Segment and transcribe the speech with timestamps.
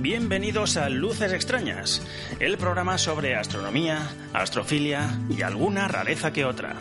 [0.00, 2.00] Bienvenidos a Luces Extrañas,
[2.40, 6.76] el programa sobre astronomía, astrofilia y alguna rareza que otra.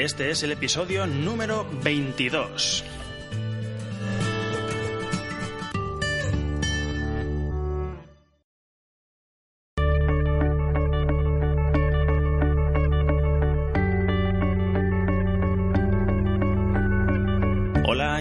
[0.00, 2.82] Este es el episodio número 22.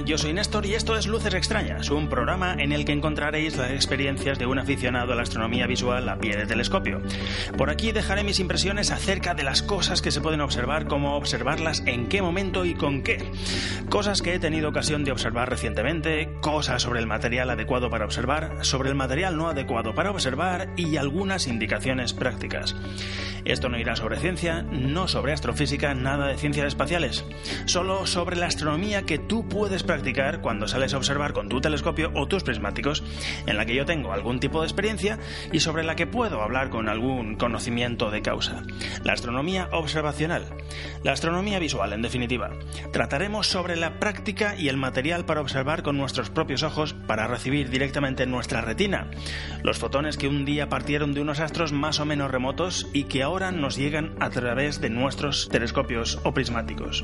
[0.10, 3.70] Yo soy Néstor y esto es Luces Extrañas, un programa en el que encontraréis las
[3.70, 7.00] experiencias de un aficionado a la astronomía visual a pie de telescopio.
[7.56, 11.84] Por aquí dejaré mis impresiones acerca de las cosas que se pueden observar, cómo observarlas,
[11.86, 13.24] en qué momento y con qué.
[13.90, 18.66] Cosas que he tenido ocasión de observar recientemente, cosas sobre el material adecuado para observar,
[18.66, 22.76] sobre el material no adecuado para observar y algunas indicaciones prácticas.
[23.46, 27.26] Esto no irá sobre ciencia, no sobre astrofísica, nada de ciencias espaciales,
[27.66, 29.99] solo sobre la astronomía que tú puedes practicar
[30.42, 33.04] cuando sales a observar con tu telescopio o tus prismáticos,
[33.46, 35.20] en la que yo tengo algún tipo de experiencia
[35.52, 38.64] y sobre la que puedo hablar con algún conocimiento de causa.
[39.04, 40.46] La astronomía observacional,
[41.04, 42.52] la astronomía visual, en definitiva.
[42.92, 47.70] Trataremos sobre la práctica y el material para observar con nuestros propios ojos para recibir
[47.70, 49.10] directamente en nuestra retina
[49.64, 53.24] los fotones que un día partieron de unos astros más o menos remotos y que
[53.24, 57.04] ahora nos llegan a través de nuestros telescopios o prismáticos.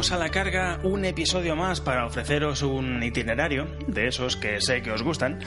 [0.00, 4.90] A la carga un episodio más para ofreceros un itinerario de esos que sé que
[4.90, 5.40] os gustan,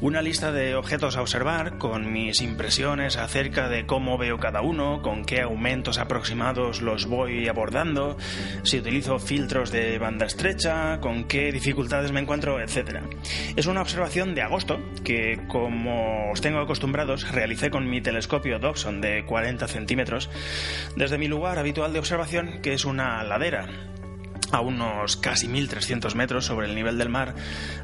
[0.00, 5.00] una lista de objetos a observar con mis impresiones acerca de cómo veo cada uno,
[5.00, 8.18] con qué aumentos aproximados los voy abordando,
[8.64, 12.98] si utilizo filtros de banda estrecha, con qué dificultades me encuentro, etc.
[13.54, 19.00] Es una observación de agosto que, como os tengo acostumbrados, realicé con mi telescopio Dobson
[19.00, 20.28] de 40 centímetros
[20.96, 23.68] desde mi lugar habitual de observación, que es una ladera
[24.52, 27.34] a unos casi 1.300 metros sobre el nivel del mar,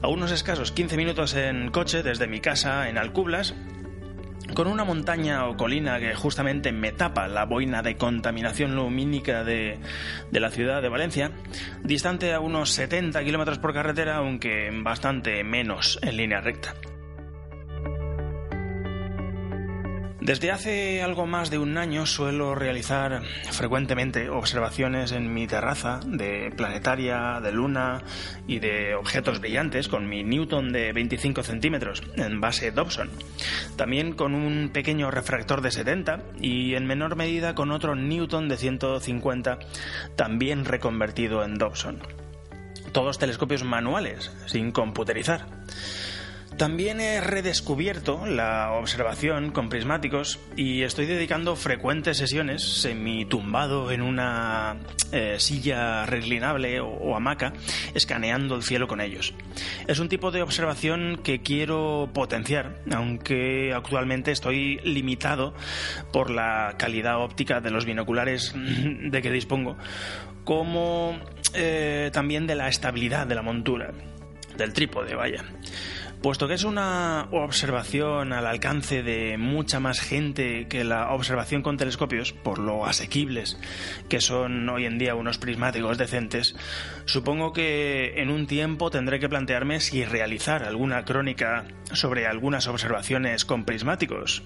[0.03, 3.55] a unos escasos 15 minutos en coche desde mi casa en Alcublas,
[4.55, 9.79] con una montaña o colina que justamente me tapa la boina de contaminación lumínica de,
[10.31, 11.33] de la ciudad de Valencia,
[11.83, 16.75] distante a unos 70 kilómetros por carretera, aunque bastante menos en línea recta.
[20.27, 23.23] Desde hace algo más de un año suelo realizar
[23.53, 28.03] frecuentemente observaciones en mi terraza de planetaria, de luna
[28.49, 33.09] y de objetos brillantes con mi Newton de 25 centímetros en base Dobson.
[33.77, 38.57] También con un pequeño refractor de 70 y en menor medida con otro Newton de
[38.57, 39.61] 150
[40.17, 42.01] también reconvertido en Dobson.
[42.91, 45.47] Todos telescopios manuales, sin computerizar.
[46.59, 54.79] También he redescubierto la observación con prismáticos y estoy dedicando frecuentes sesiones semi-tumbado en una
[55.13, 57.53] eh, silla reclinable o, hamaca,
[57.95, 59.35] escaneando el cielo con ellos.
[59.87, 65.53] Es un tipo de observación que quiero potenciar, aunque actualmente estoy limitado
[66.11, 69.77] por la calidad óptica de los binoculares de que dispongo,
[70.45, 71.19] como
[71.53, 73.91] eh, también de la estabilidad de la montura,
[74.57, 75.45] del trípode, vaya
[76.23, 81.77] puesto que es una observación al alcance de mucha más gente que la observación con
[81.77, 83.59] telescopios, por lo asequibles
[84.09, 86.57] que son hoy en día unos prismáticos decentes,
[87.05, 93.45] supongo que en un tiempo tendré que plantearme si realizar alguna crónica sobre algunas observaciones
[93.45, 94.43] con prismáticos.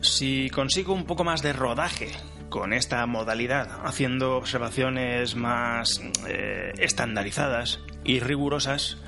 [0.00, 2.12] Si consigo un poco más de rodaje
[2.48, 8.98] con esta modalidad, haciendo observaciones más eh, estandarizadas y rigurosas,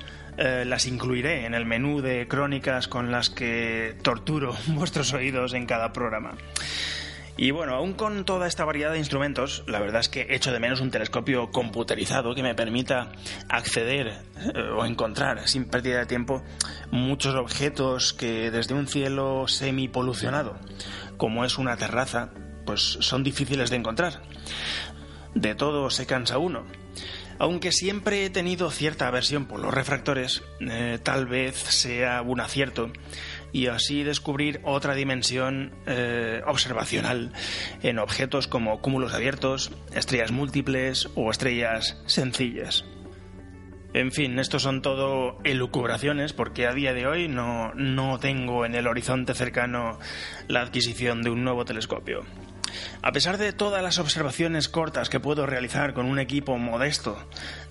[0.43, 5.67] eh, las incluiré en el menú de crónicas con las que torturo vuestros oídos en
[5.67, 6.31] cada programa.
[7.37, 10.59] Y bueno, aún con toda esta variedad de instrumentos, la verdad es que echo de
[10.59, 13.11] menos un telescopio computerizado que me permita
[13.49, 14.23] acceder
[14.55, 16.41] eh, o encontrar sin pérdida de tiempo
[16.89, 20.57] muchos objetos que desde un cielo semi-polucionado,
[21.17, 22.31] como es una terraza,
[22.65, 24.23] pues son difíciles de encontrar.
[25.35, 26.65] De todo se cansa uno.
[27.41, 32.91] Aunque siempre he tenido cierta aversión por los refractores, eh, tal vez sea un acierto
[33.51, 37.33] y así descubrir otra dimensión eh, observacional
[37.81, 42.85] en objetos como cúmulos abiertos, estrellas múltiples o estrellas sencillas.
[43.95, 48.75] En fin, estos son todo elucubraciones porque a día de hoy no, no tengo en
[48.75, 49.97] el horizonte cercano
[50.47, 52.23] la adquisición de un nuevo telescopio.
[53.01, 57.17] A pesar de todas las observaciones cortas que puedo realizar con un equipo modesto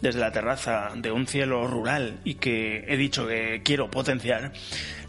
[0.00, 4.52] desde la terraza de un cielo rural y que he dicho que quiero potenciar,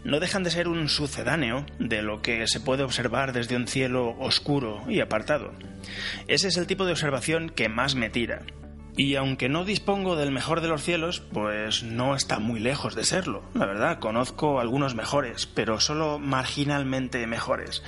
[0.04, 4.16] no dejan de ser un sucedáneo de lo que se puede observar desde un cielo
[4.18, 5.52] oscuro y apartado.
[6.28, 8.42] Ese es el tipo de observación que más me tira.
[8.96, 13.04] Y aunque no dispongo del mejor de los cielos, pues no está muy lejos de
[13.04, 13.42] serlo.
[13.54, 17.82] La verdad, conozco algunos mejores, pero solo marginalmente mejores.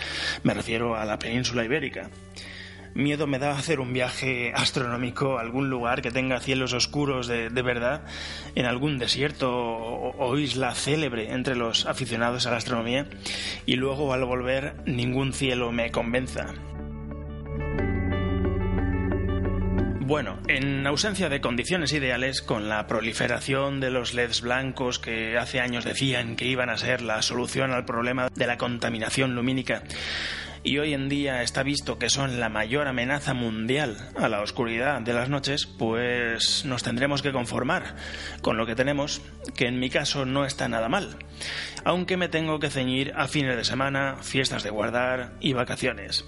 [0.44, 2.10] Me refiero a la península ibérica.
[2.94, 7.48] Miedo me da hacer un viaje astronómico a algún lugar que tenga cielos oscuros de,
[7.50, 8.04] verdad,
[8.54, 13.08] en algún desierto o isla célebre entre los aficionados a la astronomía,
[13.66, 16.54] y luego al volver ningún cielo me convenza.
[20.06, 25.60] Bueno, en ausencia de condiciones ideales, con la proliferación de los LEDs blancos que hace
[25.60, 29.82] años decían que iban a ser la solución al problema de la contaminación lumínica,
[30.62, 35.00] y hoy en día está visto que son la mayor amenaza mundial a la oscuridad
[35.00, 37.96] de las noches, pues nos tendremos que conformar
[38.42, 39.22] con lo que tenemos,
[39.56, 41.16] que en mi caso no está nada mal,
[41.82, 46.26] aunque me tengo que ceñir a fines de semana, fiestas de guardar y vacaciones.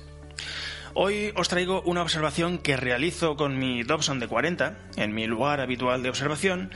[0.98, 5.60] Hoy os traigo una observación que realizo con mi Dobson de 40, en mi lugar
[5.60, 6.70] habitual de observación,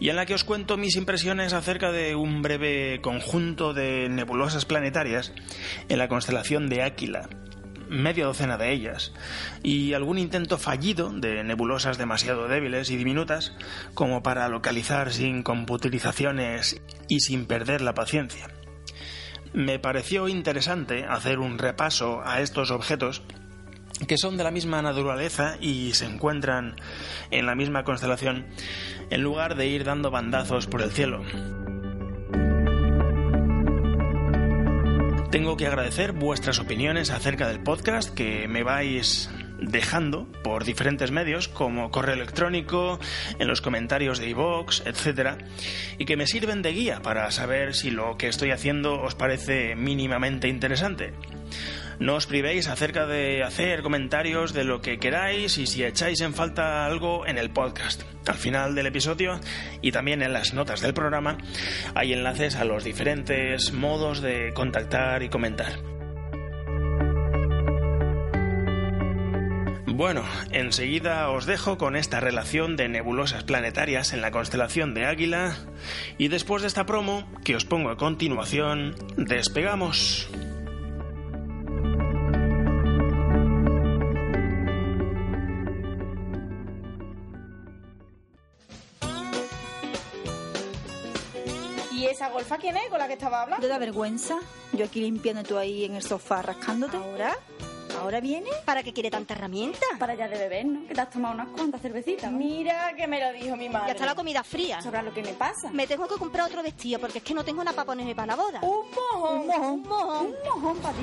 [0.00, 4.64] y en la que os cuento mis impresiones acerca de un breve conjunto de nebulosas
[4.64, 5.32] planetarias
[5.88, 7.28] en la constelación de Áquila,
[7.88, 9.12] media docena de ellas,
[9.62, 13.54] y algún intento fallido de nebulosas demasiado débiles y diminutas
[13.94, 18.48] como para localizar sin computerizaciones y sin perder la paciencia.
[19.52, 23.22] Me pareció interesante hacer un repaso a estos objetos
[24.06, 26.76] que son de la misma naturaleza y se encuentran
[27.30, 28.46] en la misma constelación,
[29.10, 31.22] en lugar de ir dando bandazos por el cielo.
[35.30, 39.30] Tengo que agradecer vuestras opiniones acerca del podcast que me vais
[39.60, 42.98] dejando por diferentes medios como correo electrónico,
[43.38, 45.42] en los comentarios de iVoox, etc.
[45.98, 49.76] Y que me sirven de guía para saber si lo que estoy haciendo os parece
[49.76, 51.12] mínimamente interesante.
[52.00, 56.32] No os privéis acerca de hacer comentarios de lo que queráis y si echáis en
[56.32, 58.04] falta algo en el podcast.
[58.26, 59.38] Al final del episodio
[59.82, 61.36] y también en las notas del programa
[61.94, 65.72] hay enlaces a los diferentes modos de contactar y comentar.
[69.86, 75.54] Bueno, enseguida os dejo con esta relación de nebulosas planetarias en la constelación de Águila
[76.16, 80.30] y después de esta promo que os pongo a continuación, despegamos.
[92.40, 93.60] Golfa quién es con la que estaba hablando?
[93.60, 94.38] ¿Te da vergüenza?
[94.72, 96.96] Yo aquí limpiando tú ahí en el sofá rascándote.
[96.96, 97.36] ¿Ahora?
[98.00, 98.48] ¿Ahora viene?
[98.64, 99.84] ¿Para qué quiere tanta herramienta?
[99.98, 100.86] Para ya de beber, ¿no?
[100.86, 102.32] Que te has tomado unas cuantas cervecitas.
[102.32, 103.88] Mira que me lo dijo mi madre.
[103.88, 104.80] Ya está la comida fría.
[104.80, 105.70] ¿Sabrás lo que me pasa?
[105.70, 108.28] Me tengo que comprar otro vestido porque es que no tengo nada para ponerme para
[108.28, 108.60] la boda.
[108.62, 109.40] Un mojón.
[109.40, 109.72] Un mojón.
[109.72, 110.26] Un mojón.
[110.26, 111.02] Un mojón para ti.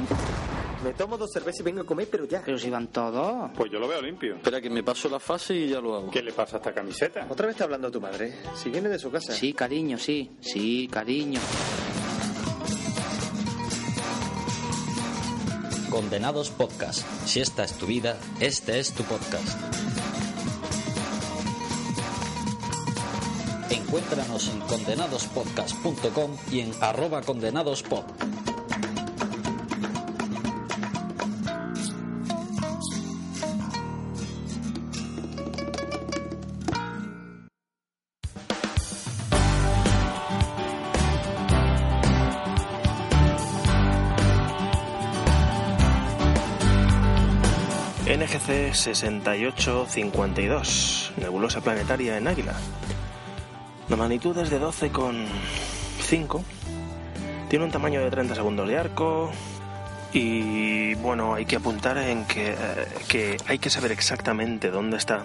[0.83, 2.41] Me tomo dos cervezas y vengo a comer, pero ya.
[2.45, 3.51] Pero si van todos.
[3.56, 4.35] Pues yo lo veo limpio.
[4.35, 6.12] Espera que me paso la fase y ya lo hago.
[6.12, 7.25] ¿Qué le pasa a esta camiseta?
[7.29, 8.33] ¿Otra vez está hablando tu madre?
[8.56, 9.33] Si viene de su casa.
[9.33, 10.31] Sí, cariño, sí.
[10.39, 11.39] Sí, cariño.
[15.89, 17.01] Condenados Podcast.
[17.25, 19.57] Si esta es tu vida, este es tu podcast.
[23.71, 28.04] Encuéntranos en condenadospodcast.com y en arroba condenadospod.
[48.28, 52.56] NGC 6852, nebulosa planetaria en Águila.
[53.88, 56.44] La magnitud es de 12,5.
[57.50, 59.31] Tiene un tamaño de 30 segundos de arco.
[60.12, 62.57] Y bueno, hay que apuntar en que, eh,
[63.07, 65.24] que hay que saber exactamente dónde está.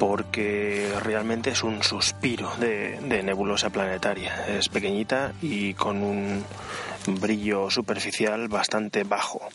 [0.00, 4.48] Porque realmente es un suspiro de, de nebulosa planetaria.
[4.48, 6.44] Es pequeñita y con un
[7.06, 9.48] brillo superficial bastante bajo.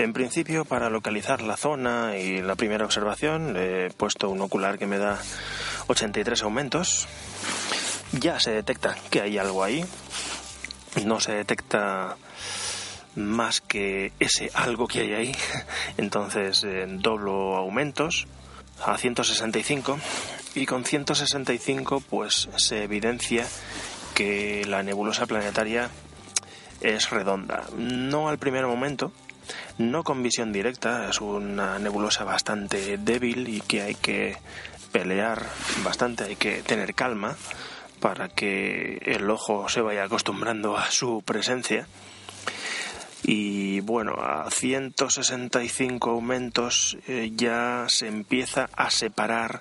[0.00, 4.86] En principio, para localizar la zona y la primera observación, he puesto un ocular que
[4.86, 5.20] me da
[5.88, 7.06] 83 aumentos.
[8.12, 9.84] Ya se detecta que hay algo ahí.
[11.04, 12.16] No se detecta
[13.14, 15.36] más que ese algo que hay ahí.
[15.98, 18.26] Entonces, eh, doblo aumentos
[18.82, 19.98] a 165
[20.54, 23.46] y con 165 pues se evidencia
[24.14, 25.90] que la nebulosa planetaria
[26.80, 27.64] es redonda.
[27.76, 29.12] No al primer momento,
[29.78, 34.36] no con visión directa, es una nebulosa bastante débil y que hay que
[34.92, 35.46] pelear
[35.84, 37.36] bastante, hay que tener calma
[38.00, 41.86] para que el ojo se vaya acostumbrando a su presencia.
[43.22, 49.60] Y bueno, a 165 aumentos eh, ya se empieza a separar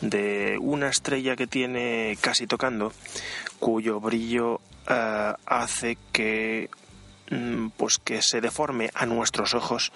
[0.00, 2.92] de una estrella que tiene casi tocando,
[3.58, 6.70] cuyo brillo eh, hace que
[7.76, 9.92] pues que se deforme a nuestros ojos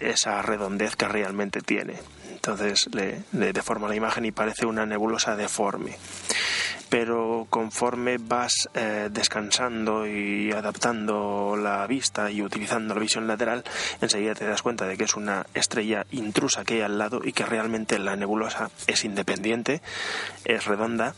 [0.00, 1.94] esa redondez que realmente tiene.
[2.32, 5.96] Entonces le, deforma la imagen y parece una nebulosa deforme
[6.88, 13.62] pero conforme vas eh, descansando y adaptando la vista y utilizando la visión lateral,
[14.00, 17.32] enseguida te das cuenta de que es una estrella intrusa que hay al lado y
[17.32, 19.82] que realmente la nebulosa es independiente,
[20.44, 21.14] es redonda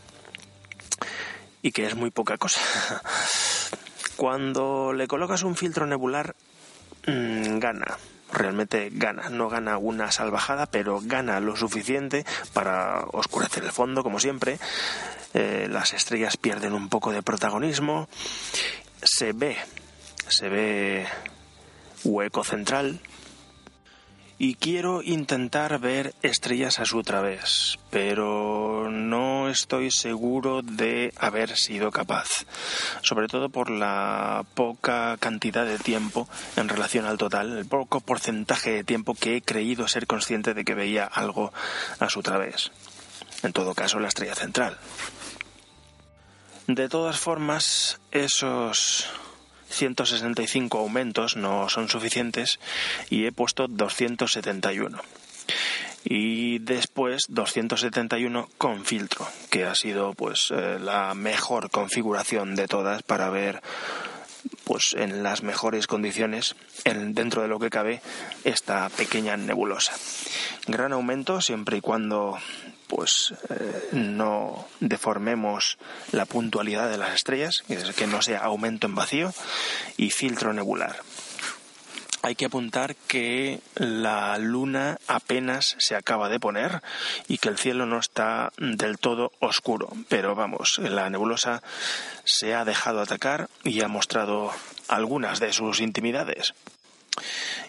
[1.63, 2.61] y que es muy poca cosa.
[4.23, 6.37] Cuando le colocas un filtro nebular,
[7.09, 7.99] mm, gana
[8.33, 9.31] realmente gana.
[9.31, 14.61] No gana una salvajada, pero gana lo suficiente para oscurecer el fondo, como siempre.
[15.35, 18.09] Eh, las estrellas pierden un poco de protagonismo.
[19.03, 19.57] Se ve,
[20.29, 21.05] se ve
[22.05, 23.01] hueco central,
[24.39, 31.91] y quiero intentar ver estrellas a su través, pero no estoy seguro de haber sido
[31.91, 32.47] capaz,
[33.03, 38.71] sobre todo por la poca cantidad de tiempo en relación al total, el poco porcentaje
[38.71, 41.53] de tiempo que he creído ser consciente de que veía algo
[42.01, 42.73] a su través.
[43.43, 44.79] En todo caso, la estrella central.
[46.67, 49.07] De todas formas, esos
[49.69, 52.59] 165 aumentos no son suficientes
[53.11, 54.99] y he puesto 271.
[56.05, 63.03] Y después 271 con filtro, que ha sido pues eh, la mejor configuración de todas
[63.03, 63.63] para ver
[64.65, 68.01] pues en las mejores condiciones dentro de lo que cabe
[68.45, 69.93] esta pequeña nebulosa.
[70.67, 72.39] Gran aumento siempre y cuando
[72.89, 75.79] pues eh, no deformemos
[76.11, 77.65] la puntualidad de las estrellas,
[77.97, 79.33] que no sea aumento en vacío,
[79.97, 80.97] y filtro nebular.
[82.23, 86.81] Hay que apuntar que la luna apenas se acaba de poner
[87.27, 91.63] y que el cielo no está del todo oscuro, pero vamos, la nebulosa
[92.25, 94.53] se ha dejado atacar y ha mostrado
[94.87, 96.55] algunas de sus intimidades.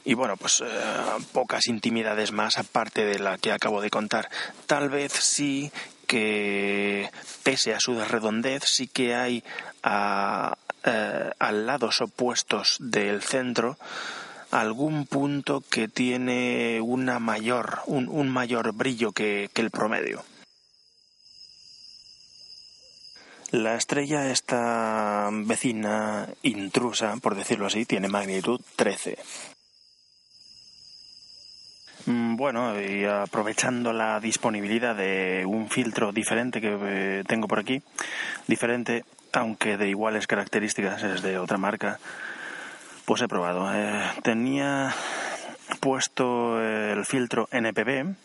[0.05, 0.65] Y bueno, pues eh,
[1.31, 4.29] pocas intimidades más aparte de la que acabo de contar.
[4.67, 5.71] Tal vez sí
[6.05, 7.09] que,
[7.41, 9.43] pese a su redondez, sí que hay
[9.81, 13.77] a, eh, lados opuestos del centro
[14.53, 20.23] algún punto que tiene una mayor, un, mayor brillo que, que el promedio.
[23.51, 29.17] La estrella, esta vecina intrusa, por decirlo así, tiene magnitud 13.
[32.05, 37.81] Mm, bueno, y aprovechando la disponibilidad de un filtro diferente que eh, tengo por aquí,
[38.47, 41.99] diferente, aunque de iguales características, es de otra marca,
[43.05, 43.73] pues he probado.
[43.73, 44.93] Eh, tenía
[45.79, 48.15] puesto el filtro NPB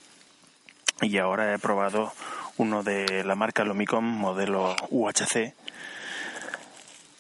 [1.03, 2.13] y ahora he probado
[2.57, 5.55] uno de la marca Lumicon modelo UHC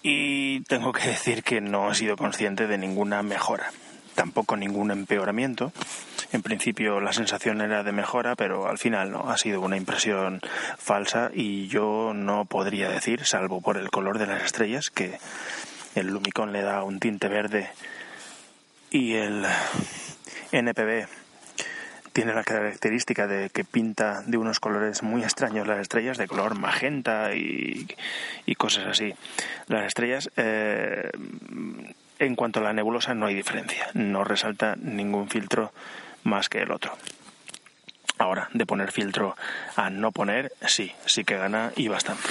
[0.03, 3.71] y tengo que decir que no he sido consciente de ninguna mejora,
[4.15, 5.73] tampoco ningún empeoramiento.
[6.33, 10.41] En principio la sensación era de mejora, pero al final no, ha sido una impresión
[10.77, 15.19] falsa y yo no podría decir, salvo por el color de las estrellas, que
[15.99, 17.71] el Lumicon le da un tinte verde
[18.90, 19.45] y el
[20.52, 21.07] NPB
[22.12, 26.59] tiene la característica de que pinta de unos colores muy extraños las estrellas, de color
[26.59, 27.87] magenta y,
[28.57, 29.14] cosas así.
[29.69, 31.11] Las estrellas, eh,
[32.19, 33.88] en cuanto a la nebulosa, no hay diferencia.
[33.95, 35.73] No resalta ningún filtro
[36.25, 36.97] más que el otro.
[38.19, 39.37] Ahora, de poner filtro
[39.76, 42.28] a no poner, sí, sí que gana y bastante.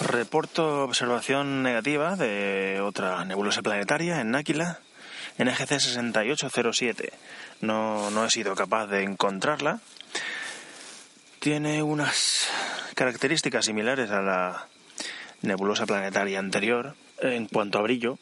[0.00, 4.80] Reporto observación negativa de otra nebulosa planetaria en Náquila,
[5.38, 7.12] NGC 6807.
[7.60, 9.80] No, no he sido capaz de encontrarla.
[11.38, 12.48] Tiene unas
[12.94, 14.66] características similares a la
[15.42, 18.18] nebulosa planetaria anterior en cuanto a brillo,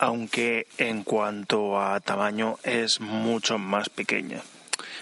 [0.00, 4.42] aunque en cuanto a tamaño es mucho más pequeña.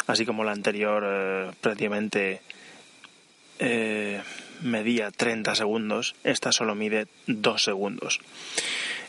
[0.07, 2.43] Así como la anterior eh, prácticamente
[3.59, 4.21] eh,
[4.63, 8.21] medía 30 segundos, esta solo mide 2 segundos.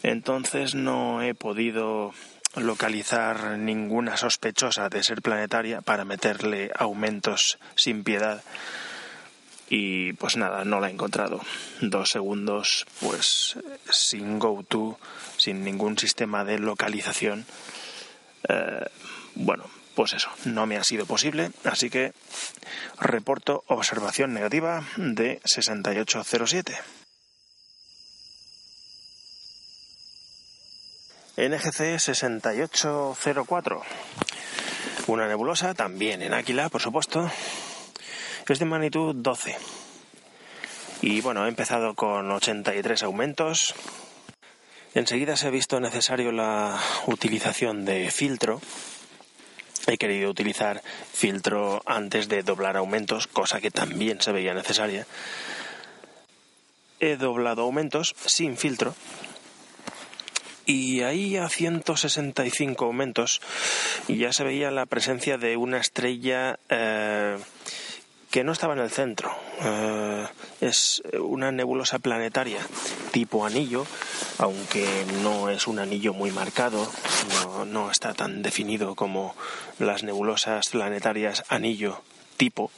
[0.03, 2.13] Entonces no he podido
[2.55, 8.43] localizar ninguna sospechosa de ser planetaria para meterle aumentos sin piedad
[9.73, 11.39] y pues nada, no la he encontrado.
[11.79, 13.57] Dos segundos, pues
[13.89, 14.99] sin GoTo,
[15.37, 17.45] sin ningún sistema de localización.
[18.49, 18.85] Eh,
[19.35, 19.63] bueno,
[19.95, 22.13] pues eso, no me ha sido posible, así que
[22.99, 26.77] reporto observación negativa de 6807.
[31.37, 33.81] NGC 6804.
[35.07, 37.31] Una nebulosa, también en Áquila, por supuesto.
[38.47, 39.57] Es de magnitud 12.
[41.01, 43.73] Y bueno, he empezado con 83 aumentos.
[44.93, 48.61] Enseguida se ha visto necesario la utilización de filtro.
[49.87, 50.81] He querido utilizar
[51.13, 55.07] filtro antes de doblar aumentos, cosa que también se veía necesaria.
[56.99, 58.95] He doblado aumentos sin filtro
[60.65, 63.41] y ahí a 165 aumentos
[64.07, 67.37] ya se veía la presencia de una estrella eh,
[68.31, 69.31] que no estaba en el centro.
[69.61, 70.25] Eh,
[70.61, 72.59] es una nebulosa planetaria
[73.11, 73.85] tipo anillo,
[74.37, 76.89] aunque no es un anillo muy marcado,
[77.43, 79.35] no, no está tan definido como
[79.79, 82.01] las nebulosas planetarias anillo
[82.37, 82.71] tipo.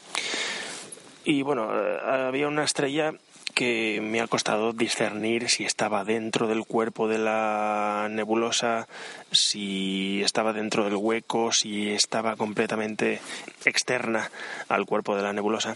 [1.24, 3.13] Y bueno, eh, había una estrella
[3.53, 8.88] que me ha costado discernir si estaba dentro del cuerpo de la nebulosa,
[9.31, 13.22] si estaba dentro del hueco, si estaba completamente
[13.65, 14.31] externa
[14.69, 15.75] al cuerpo de la nebulosa.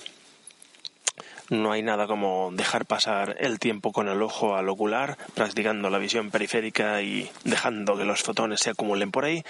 [1.50, 5.98] No hay nada como dejar pasar el tiempo con el ojo al ocular, practicando la
[5.98, 9.44] visión periférica y dejando que los fotones se acumulen por ahí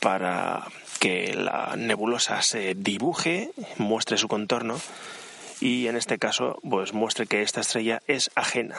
[0.00, 0.64] para
[1.00, 4.80] que la nebulosa se dibuje, muestre su contorno
[5.62, 8.76] y en este caso pues muestre que esta estrella es ajena.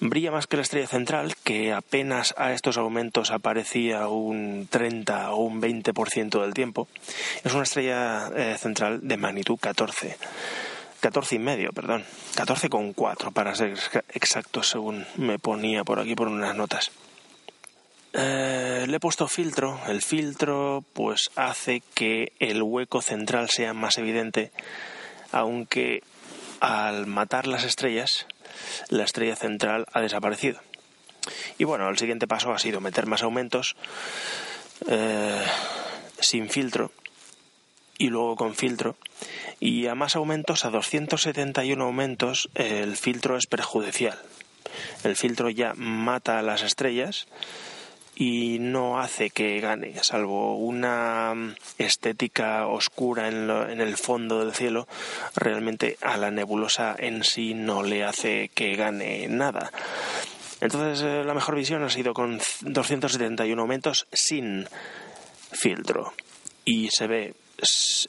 [0.00, 5.36] Brilla más que la estrella central, que apenas a estos aumentos aparecía un 30 o
[5.36, 6.88] un 20% del tiempo.
[7.42, 10.18] Es una estrella eh, central de magnitud 14.
[11.00, 12.04] 14 y medio, perdón.
[12.34, 13.74] 14,4 para ser
[14.12, 16.90] exacto según me ponía por aquí por unas notas.
[18.12, 19.80] Eh, le he puesto filtro.
[19.88, 24.50] El filtro pues hace que el hueco central sea más evidente
[25.34, 26.04] aunque
[26.60, 28.26] al matar las estrellas,
[28.88, 30.60] la estrella central ha desaparecido.
[31.58, 33.74] Y bueno, el siguiente paso ha sido meter más aumentos
[34.88, 35.44] eh,
[36.20, 36.92] sin filtro
[37.98, 38.96] y luego con filtro.
[39.58, 44.18] Y a más aumentos, a 271 aumentos, el filtro es perjudicial.
[45.02, 47.26] El filtro ya mata a las estrellas
[48.16, 51.34] y no hace que gane, salvo una
[51.78, 54.86] estética oscura en, en, el fondo del cielo,
[55.34, 59.72] realmente a la nebulosa en sí no le hace que gane nada.
[60.60, 64.66] Entonces eh, la mejor visión ha sido con 271 aumentos sin
[65.52, 66.14] filtro
[66.64, 67.34] y se ve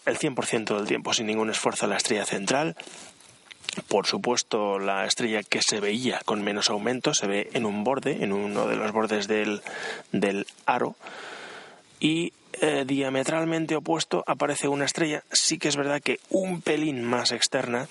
[0.05, 2.75] el 100% del tiempo sin ningún esfuerzo la estrella central
[3.87, 8.23] por supuesto, la estrella que se veía con menos aumento se ve en un borde,
[8.23, 9.61] en uno de los bordes del,
[10.65, 10.95] aro.
[11.99, 17.31] Y eh, diametralmente opuesto aparece una estrella, sí que es verdad que un pelín más
[17.31, 17.87] externa,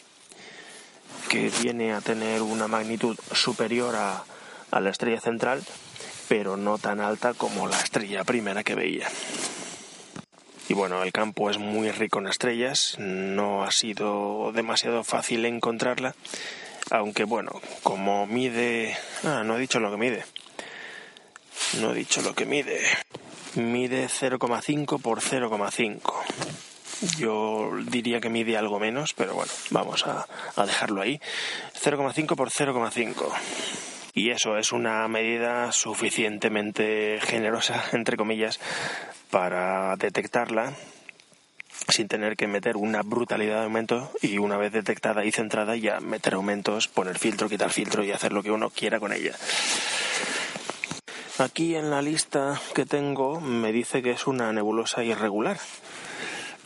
[1.28, 4.24] que viene a tener una magnitud superior a,
[4.70, 5.62] a la estrella central,
[6.28, 9.08] pero no tan alta como la estrella primera que veía.
[10.68, 16.14] Y bueno, el campo es muy rico en estrellas, no ha sido demasiado fácil encontrarla,
[16.90, 18.96] aunque bueno, como mide...
[19.24, 20.24] Ah, no he dicho lo que mide.
[21.80, 22.80] No he dicho lo que mide.
[23.56, 26.00] Mide 0,5 por 0,5.
[27.18, 31.20] Yo diría que mide algo menos, pero bueno, vamos a, a dejarlo ahí.
[31.82, 33.32] 0,5 por 0,5
[34.14, 38.60] y eso es una medida suficientemente generosa, entre comillas,
[39.34, 40.74] para detectarla
[41.88, 45.98] sin tener que meter una brutalidad de aumento y una vez detectada y centrada ya
[45.98, 49.34] meter aumentos, poner filtro, quitar filtro y hacer lo que uno quiera con ella.
[51.38, 55.58] Aquí en la lista que tengo me dice que es una nebulosa irregular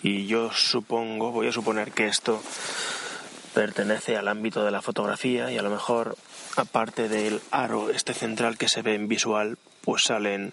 [0.03, 2.43] y yo supongo, voy a suponer que esto
[3.55, 6.19] pertenece al ámbito de la fotografía y a lo mejor
[6.57, 10.53] aparte del aro este central que se ve en visual pues salen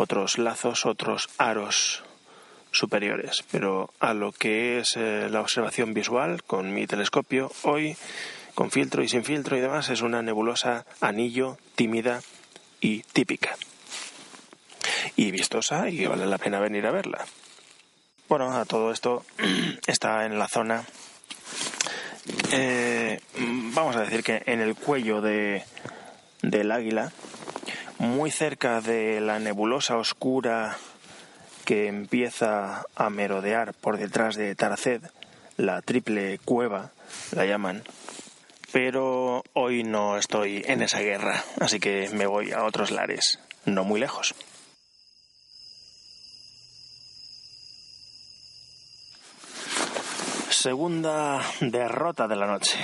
[0.00, 2.02] otros lazos, otros aros
[2.70, 3.44] superiores.
[3.50, 7.96] Pero a lo que es eh, la observación visual con mi telescopio, hoy,
[8.54, 12.22] con filtro y sin filtro y demás, es una nebulosa anillo, tímida
[12.80, 13.56] y típica.
[15.16, 17.26] Y vistosa y vale la pena venir a verla.
[18.28, 19.24] Bueno, a todo esto
[19.86, 20.84] está en la zona,
[22.52, 23.20] eh,
[23.74, 25.64] vamos a decir que en el cuello de,
[26.42, 27.12] del águila,
[28.00, 30.78] muy cerca de la nebulosa oscura
[31.66, 35.02] que empieza a merodear por detrás de Tarced,
[35.58, 36.92] la triple cueva,
[37.32, 37.84] la llaman.
[38.72, 43.84] Pero hoy no estoy en esa guerra, así que me voy a otros lares, no
[43.84, 44.34] muy lejos.
[50.48, 52.78] Segunda derrota de la noche.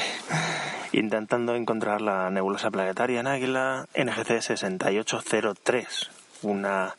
[0.93, 6.11] Intentando encontrar la nebulosa planetaria en Águila NGC 6803.
[6.43, 6.95] Una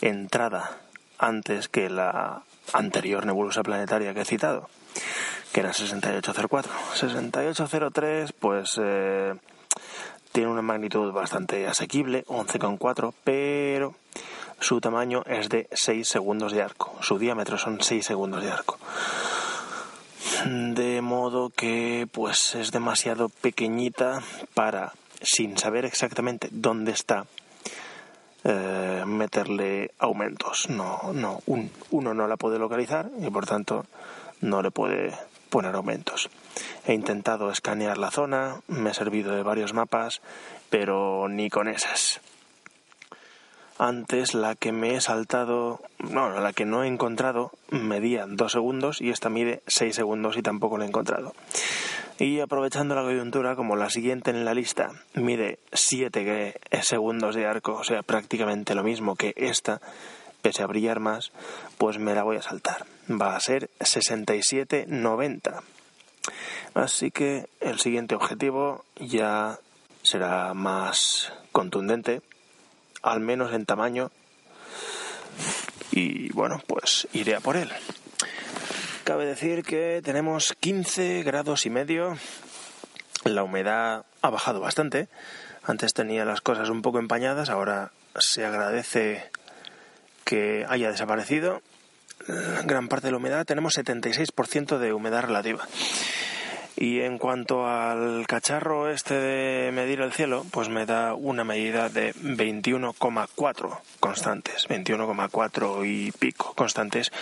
[0.00, 0.78] entrada
[1.18, 4.68] antes que la anterior nebulosa planetaria que he citado,
[5.52, 6.72] que era 6804.
[6.94, 9.34] 6803, pues eh,
[10.32, 13.94] tiene una magnitud bastante asequible, 11,4, pero
[14.60, 16.96] su tamaño es de 6 segundos de arco.
[17.00, 18.78] Su diámetro son 6 segundos de arco.
[20.48, 24.22] De modo que pues es demasiado pequeñita
[24.54, 27.26] para, sin saber exactamente dónde está,
[28.44, 30.70] eh, meterle aumentos.
[30.70, 31.40] No, no,
[31.90, 33.86] uno no la puede localizar y por tanto
[34.40, 35.12] no le puede
[35.50, 36.30] poner aumentos.
[36.86, 40.22] He intentado escanear la zona, me he servido de varios mapas,
[40.70, 42.20] pero ni con esas.
[43.78, 49.02] Antes la que me he saltado, no, la que no he encontrado medía dos segundos
[49.02, 51.34] y esta mide seis segundos y tampoco la he encontrado.
[52.18, 57.74] Y aprovechando la coyuntura, como la siguiente en la lista mide siete segundos de arco,
[57.74, 59.82] o sea, prácticamente lo mismo que esta,
[60.40, 61.32] pese a brillar más,
[61.76, 62.86] pues me la voy a saltar.
[63.10, 65.60] Va a ser 67.90.
[66.72, 69.58] Así que el siguiente objetivo ya
[70.02, 72.22] será más contundente
[73.06, 74.10] al menos en tamaño.
[75.92, 77.70] Y bueno, pues iré a por él.
[79.04, 82.18] Cabe decir que tenemos 15 grados y medio.
[83.24, 85.08] La humedad ha bajado bastante.
[85.62, 89.30] Antes tenía las cosas un poco empañadas, ahora se agradece
[90.24, 91.62] que haya desaparecido.
[92.64, 95.66] Gran parte de la humedad, tenemos 76% de humedad relativa.
[96.76, 101.88] Y en cuanto al cacharro este de medir el cielo, pues me da una medida
[101.88, 107.12] de 21,4 constantes, 21,4 y pico constantes,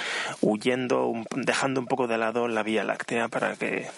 [0.41, 3.89] huyendo, dejando un poco de lado la Vía Láctea para que,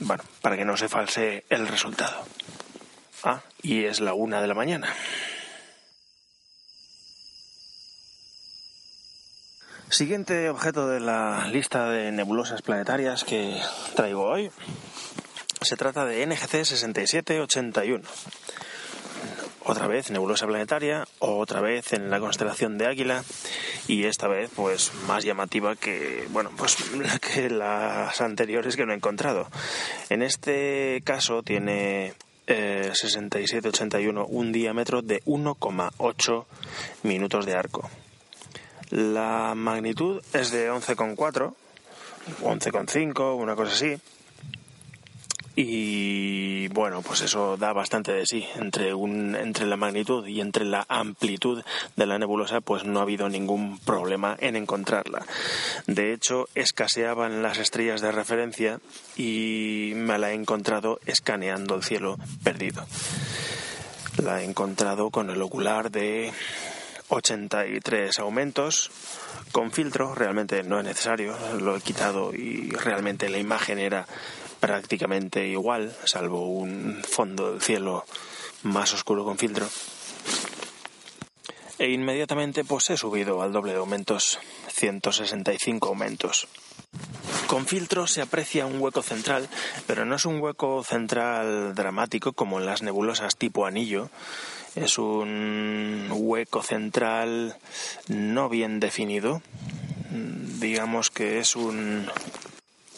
[0.00, 2.16] bueno, para que no se false el resultado.
[3.24, 4.88] Ah, y es la una de la mañana.
[9.88, 13.56] Siguiente objeto de la lista de nebulosas planetarias que
[13.94, 14.50] traigo hoy
[15.62, 18.04] se trata de NGC 6781.
[19.64, 23.22] Otra vez nebulosa planetaria, otra vez en la constelación de Águila
[23.86, 26.76] y esta vez pues más llamativa que bueno pues
[27.20, 29.46] que las anteriores que no he encontrado.
[30.10, 32.14] En este caso tiene
[32.48, 36.44] 6781 eh, un diámetro de 1,8
[37.04, 37.88] minutos de arco.
[38.90, 41.54] La magnitud es de 11,4,
[42.42, 44.00] 11,5, una cosa así
[45.58, 48.46] y bueno, pues eso da bastante de sí.
[48.56, 51.64] Entre, un, entre la magnitud y entre la amplitud
[51.96, 55.24] de la nebulosa, pues no ha habido ningún problema en encontrarla.
[55.86, 58.80] De hecho, escaseaban las estrellas de referencia
[59.16, 62.84] y me la he encontrado escaneando el cielo perdido.
[64.22, 66.34] La he encontrado con el ocular de
[67.08, 68.90] 83 aumentos
[69.52, 74.06] con filtro, realmente no es necesario, lo he quitado y realmente la imagen era
[74.60, 78.04] prácticamente igual, salvo un fondo del cielo
[78.62, 79.68] más oscuro con filtro.
[81.78, 84.38] E inmediatamente pues he subido al doble de aumentos,
[84.68, 86.48] 165 aumentos.
[87.46, 89.48] Con filtro se aprecia un hueco central,
[89.86, 94.10] pero no es un hueco central dramático como en las nebulosas tipo anillo.
[94.76, 97.56] Es un hueco central
[98.08, 99.40] no bien definido.
[100.60, 102.06] Digamos que es un,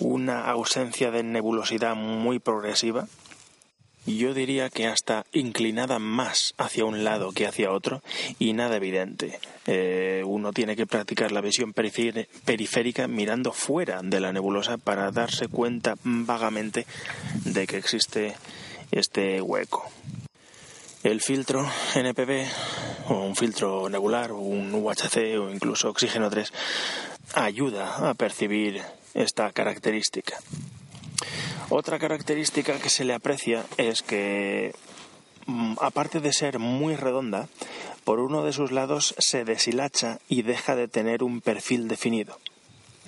[0.00, 3.06] una ausencia de nebulosidad muy progresiva.
[4.06, 8.02] Yo diría que hasta inclinada más hacia un lado que hacia otro
[8.40, 9.38] y nada evidente.
[9.66, 15.46] Eh, uno tiene que practicar la visión periférica mirando fuera de la nebulosa para darse
[15.46, 16.86] cuenta vagamente
[17.44, 18.34] de que existe
[18.90, 19.88] este hueco.
[21.04, 22.44] El filtro NPV
[23.08, 26.52] o un filtro nebular o un UHC o incluso oxígeno 3
[27.34, 28.82] ayuda a percibir
[29.14, 30.36] esta característica.
[31.70, 34.74] Otra característica que se le aprecia es que,
[35.46, 37.48] mm, aparte de ser muy redonda,
[38.02, 42.38] por uno de sus lados se deshilacha y deja de tener un perfil definido.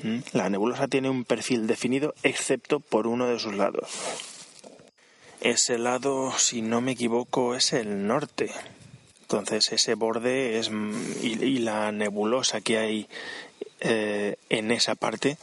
[0.05, 0.18] ¿Mm?
[0.33, 3.90] La nebulosa tiene un perfil definido excepto por uno de sus lados.
[5.40, 8.50] Ese lado, si no me equivoco, es el norte.
[9.22, 13.09] Entonces ese borde es mm, y, la nebulosa que hay
[13.81, 15.38] eh, en esa parte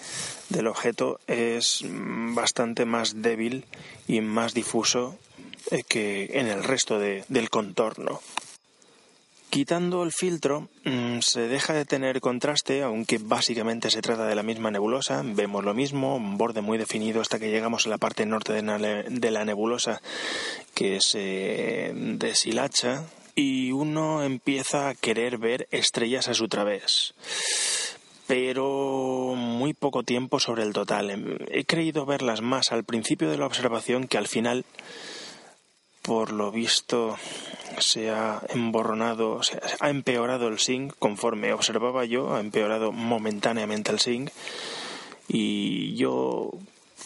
[0.49, 3.65] del objeto es bastante más débil
[4.07, 5.17] y más difuso
[5.71, 8.21] eh, que en el resto del contorno.
[9.57, 14.43] Quitando el filtro, mm, se deja de tener contraste, aunque básicamente se trata de la
[14.43, 15.23] misma nebulosa.
[15.25, 19.31] Vemos lo mismo, un borde muy definido hasta que llegamos a la parte norte de
[19.31, 19.99] la nebulosa
[20.75, 27.15] que se deshilacha y uno empieza a querer ver estrellas a su través.
[28.27, 31.39] Pero muy poco tiempo sobre el total.
[31.49, 34.65] He creído verlas más al principio de la observación que al final
[36.07, 37.17] por lo visto
[37.79, 43.99] se ha emborronado, se ha empeorado el sync conforme observaba yo, ha empeorado momentáneamente el
[43.99, 44.31] sync
[45.27, 46.51] y yo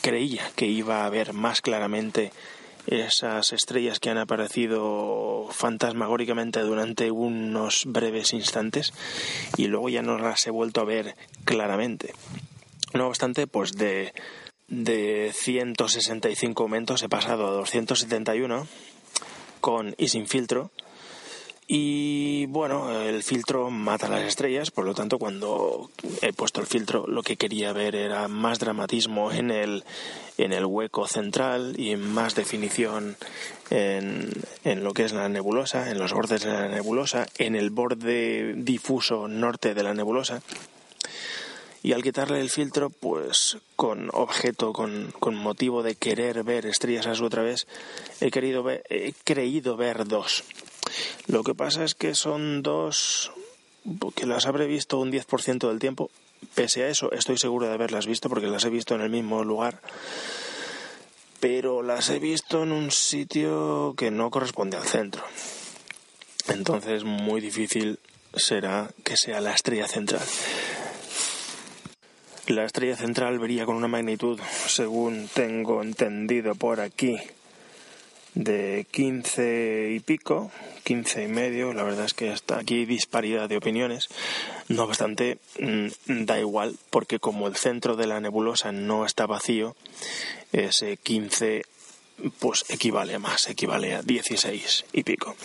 [0.02, 2.32] creía que iba a ver más claramente
[2.86, 8.94] esas estrellas que han aparecido fantasmagóricamente durante unos breves instantes
[9.58, 12.14] y luego ya no las he vuelto a ver claramente.
[12.94, 14.14] No obstante, pues de,
[14.68, 18.68] de 165 aumentos he pasado a 271
[19.62, 20.72] con y sin filtro.
[21.74, 25.90] Y bueno, el filtro mata las estrellas, por lo tanto cuando
[26.22, 29.86] he puesto el filtro lo que quería ver era más dramatismo en el,
[30.38, 33.16] en el hueco central y más definición
[33.70, 34.32] en,
[34.66, 38.54] en lo que es la nebulosa, en los bordes de la nebulosa, en el borde
[38.58, 40.42] difuso norte de la nebulosa
[41.84, 47.16] y al quitarle el filtro, pues con objeto, con, motivo de querer ver estrellas a
[47.16, 47.68] su otra vez,
[48.20, 50.44] he, querido ver, he creído ver dos.
[51.28, 53.32] Lo que pasa es que son dos
[54.16, 56.12] que las habré visto un 10% del tiempo.
[56.54, 59.44] Pese a eso, estoy seguro de haberlas visto porque las he visto en el mismo
[59.44, 59.82] lugar.
[61.40, 65.24] Pero las he visto en un sitio que no corresponde al centro.
[66.48, 68.00] Entonces, muy difícil
[68.36, 70.22] será que sea la estrella central.
[72.48, 77.18] La estrella central vería con una magnitud, según tengo entendido por aquí,
[78.34, 80.52] de 15 y pico,
[80.84, 81.74] 15 y medio.
[81.74, 84.10] La verdad es que hasta aquí hay disparidad de opiniones.
[84.70, 89.76] No obstante, mm, da igual, porque como el centro de la nebulosa no está vacío,
[90.52, 91.62] ese 15
[92.40, 95.36] pues equivale a más, equivale a 16 y pico.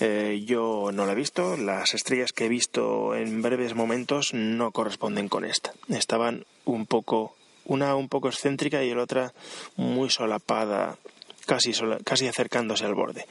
[0.00, 4.70] Eh, yo no la he visto, las estrellas que he visto en breves momentos no
[4.70, 5.72] corresponden con esta.
[5.88, 9.32] Estaban un poco, una un poco excéntrica y la otra
[9.76, 10.96] muy solapada,
[11.46, 11.72] casi,
[12.04, 13.26] casi acercándose al borde.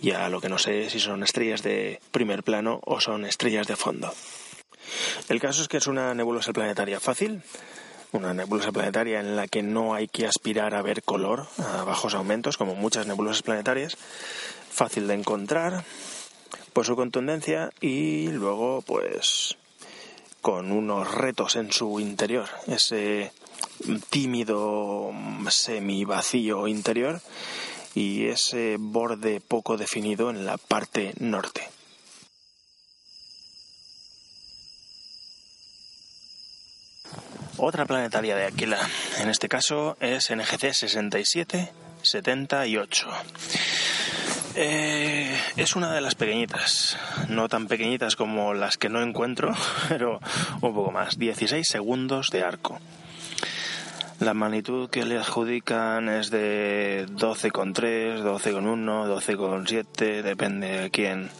[0.00, 3.66] Ya lo que no sé es si son estrellas de primer plano o son estrellas
[3.66, 4.12] de fondo.
[5.28, 7.42] El caso es que es una nebulosa planetaria fácil,
[8.12, 12.14] una nebulosa planetaria en la que no hay que aspirar a ver color a bajos
[12.14, 13.96] aumentos, como muchas nebulosas planetarias,
[14.70, 15.84] fácil de encontrar
[16.72, 19.56] por su contundencia y luego pues
[20.40, 23.32] con unos retos en su interior, ese
[24.10, 25.10] tímido
[25.48, 27.20] semi vacío interior
[27.94, 31.75] y ese borde poco definido en la parte norte.
[37.58, 38.78] Otra planetaria de Aquila,
[39.18, 43.08] en este caso es NGC 6778.
[44.56, 49.54] Eh, es una de las pequeñitas, no tan pequeñitas como las que no encuentro,
[49.88, 50.20] pero
[50.60, 52.78] un poco más, 16 segundos de arco.
[54.20, 61.30] La magnitud que le adjudican es de 12,3, 12,1, 12,7, depende de quién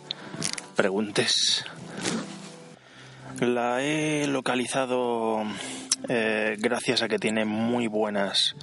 [0.76, 1.66] preguntes.
[3.40, 5.44] La he localizado
[6.08, 8.54] eh, gracias a que tiene muy buenas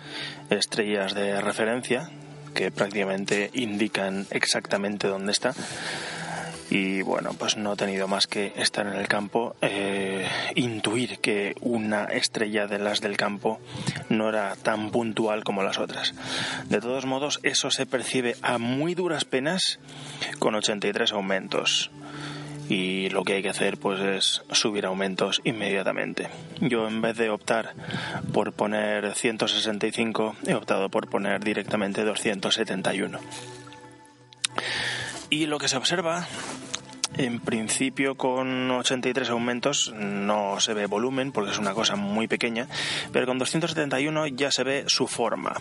[0.49, 2.09] estrellas de referencia
[2.53, 5.53] que prácticamente indican exactamente dónde está.
[6.69, 11.55] Y bueno pues no he tenido más que estar en el campo eh, intuir que
[11.61, 13.59] una estrella de las del campo
[14.09, 16.13] no era tan puntual como las otras.
[16.69, 19.79] De todos modos eso se percibe a muy duras penas
[20.39, 21.91] con 83 aumentos
[22.69, 26.29] y lo que hay que hacer pues es subir aumentos inmediatamente.
[26.59, 27.73] Yo en vez de optar
[28.33, 33.19] por poner 165 he optado por poner directamente 271.
[35.29, 36.27] Y lo que se observa
[37.17, 42.67] en principio con 83 aumentos no se ve volumen porque es una cosa muy pequeña,
[43.11, 45.53] pero con 271 ya se ve su forma.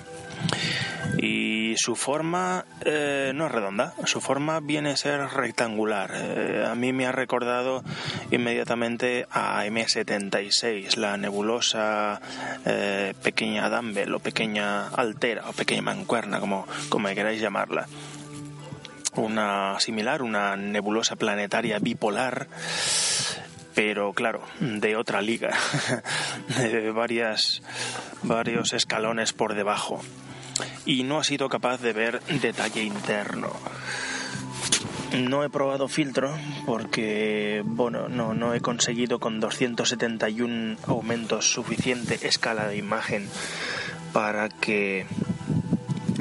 [1.18, 6.10] Y su forma eh, no es redonda, su forma viene a ser rectangular.
[6.14, 7.82] Eh, a mí me ha recordado
[8.30, 12.20] inmediatamente a M76, la nebulosa
[12.64, 17.86] eh, pequeña Dumbbell o pequeña Altera o pequeña Mancuerna, como, como queráis llamarla
[19.14, 22.48] una similar, una nebulosa planetaria bipolar
[23.74, 25.56] pero claro, de otra liga,
[26.58, 27.62] de varias,
[28.22, 30.02] varios escalones por debajo.
[30.86, 33.52] Y no ha sido capaz de ver detalle interno.
[35.18, 42.66] No he probado filtro porque, bueno, no, no he conseguido con 271 aumentos suficiente escala
[42.66, 43.28] de imagen
[44.12, 45.06] para que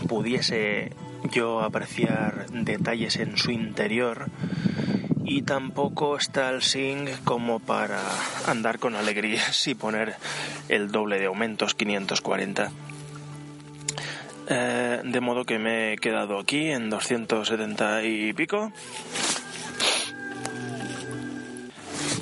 [0.10, 0.94] pudiese
[1.32, 4.30] yo apreciar detalles en su interior
[5.24, 8.02] y tampoco está el sync como para
[8.48, 10.16] andar con alegrías y poner
[10.68, 12.72] el doble de aumentos 540
[14.52, 18.72] eh, de modo que me he quedado aquí en 270 y pico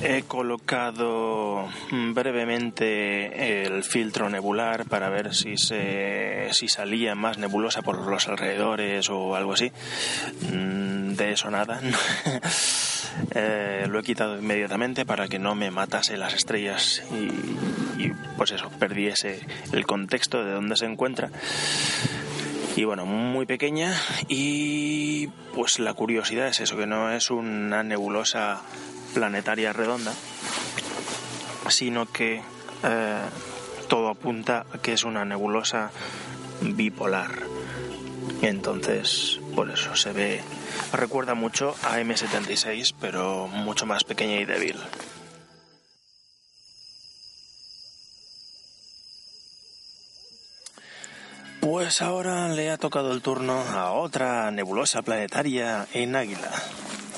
[0.01, 8.07] He colocado brevemente el filtro nebular para ver si, se, si salía más nebulosa por
[8.07, 9.73] los alrededores o algo así.
[10.53, 11.81] Mm, de eso nada.
[13.35, 18.51] Eh, lo he quitado inmediatamente para que no me matase las estrellas y, y pues
[18.51, 19.41] eso, perdiese
[19.73, 21.29] el contexto de dónde se encuentra
[22.79, 23.93] y bueno, muy pequeña
[24.29, 28.61] y pues la curiosidad es eso, que no es una nebulosa
[29.13, 30.13] planetaria redonda,
[31.67, 32.41] sino que
[32.83, 33.21] eh,
[33.89, 35.91] todo apunta a que es una nebulosa
[36.61, 37.43] bipolar.
[38.41, 40.39] Entonces, por eso se ve,
[40.93, 44.77] recuerda mucho a M76, pero mucho más pequeña y débil.
[51.59, 56.51] Pues ahora le ha tocado el turno a otra nebulosa planetaria en Águila.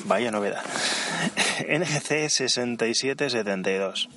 [0.05, 0.63] Vaya novedad.
[1.67, 4.09] NGC 6772.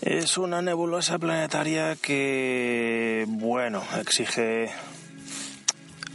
[0.00, 4.70] Es una nebulosa planetaria que, bueno, exige...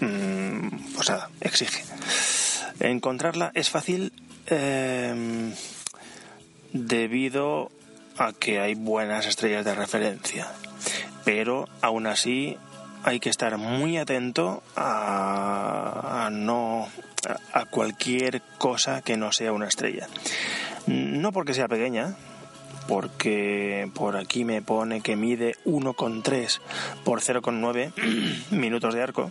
[0.01, 1.83] Mm, o sea, exige.
[2.81, 4.11] Encontrarla es fácil
[4.47, 5.53] em,
[6.73, 7.71] debido
[8.17, 10.51] a que hay buenas estrellas de referencia.
[11.27, 12.55] Pero aún así
[13.03, 16.87] hay que estar muy atento a, no
[17.51, 20.07] a cualquier cosa que no sea una estrella.
[20.85, 22.15] No porque sea pequeña,
[22.87, 26.61] porque por aquí me pone que mide 1,3
[27.03, 27.91] por 0,9
[28.51, 29.29] minutos de arco.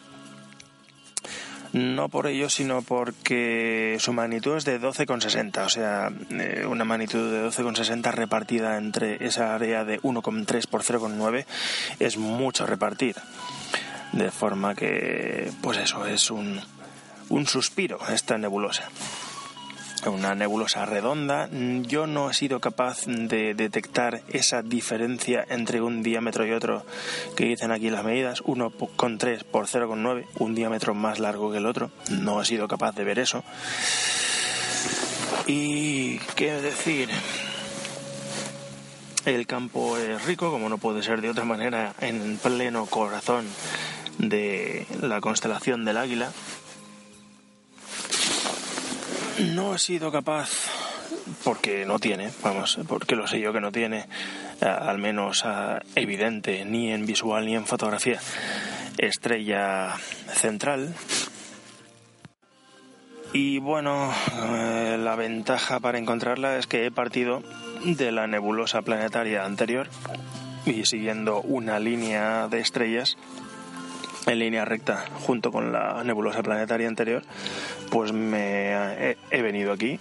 [1.72, 7.30] No por ello, sino porque su magnitud es de 12,60, o sea, eh, una magnitud
[7.30, 11.44] de 12,60 repartida entre esa área de 1,3 por 0,9
[11.98, 13.16] es mucho repartir.
[14.12, 16.60] De forma que, pues eso, es un,
[17.28, 18.88] un suspiro esta nebulosa.
[20.06, 21.48] Una nebulosa redonda,
[21.82, 26.86] yo no he sido capaz de detectar esa diferencia entre un diámetro y otro
[27.36, 31.90] que dicen aquí las medidas, 1,3 por 0,9, un diámetro más largo que el otro,
[32.10, 33.42] no he sido capaz de ver eso.
[35.46, 37.08] Y qué decir,
[39.24, 43.46] el campo es rico, como no puede ser de otra manera, en pleno corazón
[44.18, 46.30] de la constelación del águila.
[49.38, 50.50] No he sido capaz,
[51.44, 54.06] porque no tiene, vamos, porque lo sé yo que no tiene,
[54.60, 55.44] al menos
[55.94, 58.20] evidente, ni en visual ni en fotografía,
[58.96, 59.94] estrella
[60.32, 60.94] central.
[63.32, 64.10] Y bueno,
[64.54, 67.42] eh, la ventaja para encontrarla es que he partido
[67.84, 69.88] de la nebulosa planetaria anterior
[70.64, 73.18] y siguiendo una línea de estrellas
[74.26, 77.22] en línea recta junto con la nebulosa planetaria anterior,
[77.90, 79.98] pues me he, venido aquí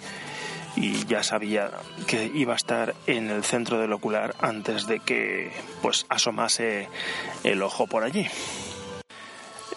[0.76, 1.72] y ya sabía
[2.08, 6.90] que iba a estar en el centro del ocular antes de que pues asomase
[7.44, 8.28] el ojo por allí.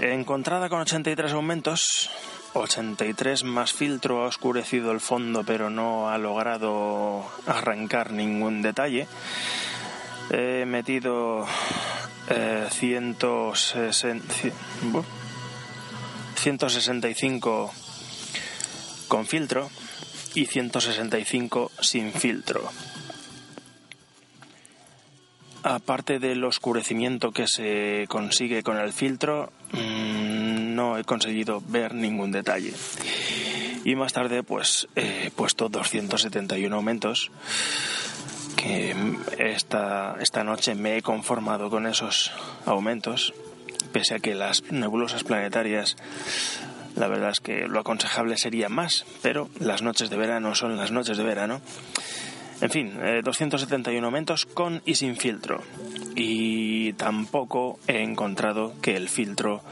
[0.00, 2.10] Encontrada con 83 aumentos,
[2.54, 9.06] 83 más filtro ha oscurecido el fondo pero no ha logrado arrancar ningún detalle.
[10.30, 11.46] He metido
[16.34, 17.72] 165
[19.08, 19.70] con filtro
[20.34, 22.70] y 165 sin filtro.
[25.62, 32.30] Aparte del oscurecimiento que se consigue con el filtro, mm, no he conseguido ver ningún
[32.30, 32.72] detalle.
[33.84, 37.30] Y más tarde, pues he puesto 271 aumentos
[38.58, 38.92] que
[39.38, 42.32] esta, esta noche me he conformado con esos
[42.66, 43.32] aumentos,
[43.92, 45.96] pese a que las nebulosas planetarias,
[46.96, 50.90] la verdad es que lo aconsejable sería más, pero las noches de verano son las
[50.90, 51.60] noches de verano.
[52.60, 55.62] En fin, 271 eh, aumentos con y sin filtro.
[56.16, 59.62] Y tampoco he encontrado que el filtro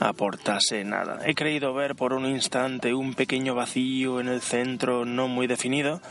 [0.00, 1.20] aportase nada.
[1.24, 6.02] He creído ver por un instante un pequeño vacío en el centro no muy definido,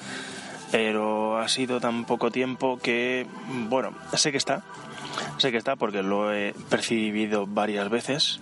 [0.74, 3.28] pero ha sido tan poco tiempo que,
[3.70, 4.64] bueno, sé que está,
[5.38, 8.40] sé que está porque lo he percibido varias veces,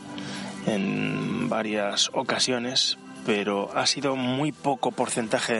[0.65, 5.55] en varias ocasiones, pero ha sido muy poco porcentaje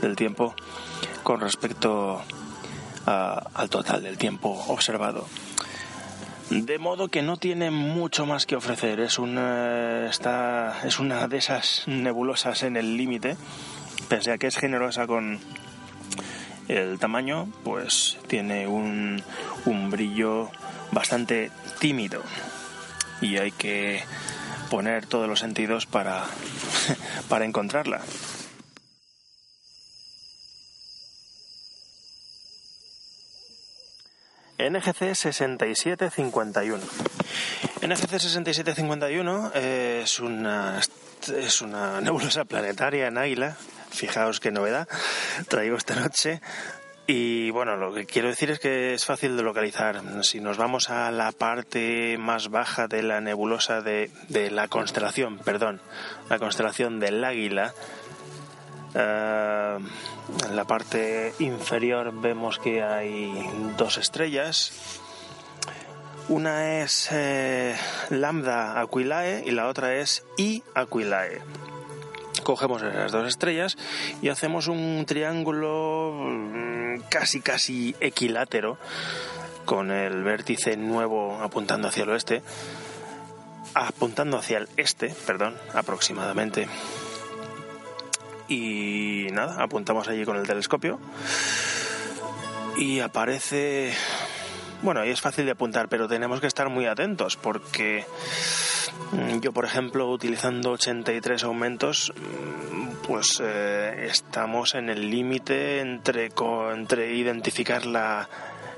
[0.00, 0.54] del, tiempo
[1.24, 2.22] con respecto
[3.06, 5.26] a- al total del tiempo observado.
[6.50, 9.00] De modo que no tiene mucho más que ofrecer.
[9.00, 13.36] Es una, está, es una de esas nebulosas en el límite.
[14.08, 15.40] Pese a que es generosa con
[16.70, 19.22] el tamaño, pues tiene un,
[19.64, 20.50] un brillo
[20.92, 22.22] bastante tímido.
[23.20, 24.02] Y hay que
[24.70, 26.24] poner todos los sentidos para,
[27.28, 28.00] para encontrarla.
[34.68, 36.84] NGC 6751.
[37.82, 40.80] NGC 6751 eh, es una,
[41.34, 43.56] es una nebulosa planetaria en Águila.
[43.90, 44.86] Fijaos qué novedad
[45.48, 46.40] traigo esta noche.
[47.06, 50.00] Y bueno, lo que quiero decir es que es fácil de localizar.
[50.22, 55.38] Si nos vamos a la parte más baja de la nebulosa de, de la constelación,
[55.38, 55.80] perdón,
[56.28, 57.74] la constelación del Águila,
[58.94, 59.78] eh,
[60.48, 63.32] en la parte inferior vemos que hay
[63.76, 64.72] dos estrellas.
[66.28, 67.76] Una es eh,
[68.10, 71.40] Lambda Aquilae y la otra es I Aquilae.
[72.44, 73.76] Cogemos esas dos estrellas
[74.22, 78.78] y hacemos un triángulo mm, casi casi equilátero
[79.64, 82.42] con el vértice nuevo apuntando hacia el oeste,
[83.74, 86.68] apuntando hacia el este, perdón, aproximadamente
[88.50, 90.98] y nada, apuntamos allí con el telescopio
[92.76, 93.94] y aparece...
[94.82, 98.04] Bueno, ahí es fácil de apuntar, pero tenemos que estar muy atentos porque
[99.12, 106.30] mm, yo, por ejemplo, utilizando 83 aumentos, mm, pues eh, estamos en el límite entre,
[106.72, 108.28] entre identificar la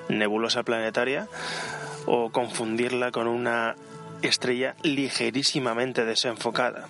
[0.09, 1.29] nebulosa planetaria
[2.05, 3.77] o confundirla con una
[4.23, 6.89] estrella ligerísimamente desenfocada.